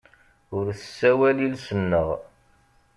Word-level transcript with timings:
Ur 0.57 0.65
tessawal 0.79 1.37
iles-nneɣ. 1.45 2.09